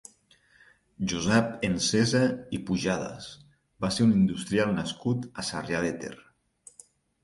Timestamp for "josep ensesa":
1.11-2.23